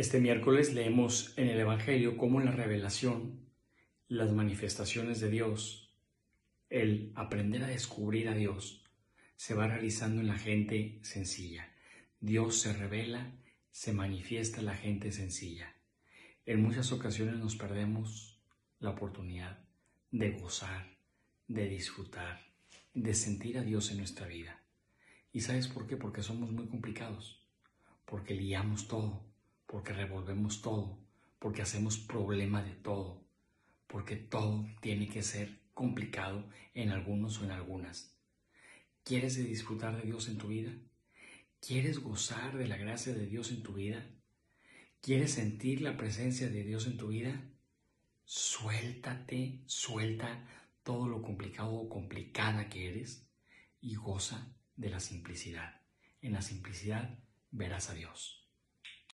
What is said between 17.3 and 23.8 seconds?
nos perdemos la oportunidad de gozar, de disfrutar, de sentir a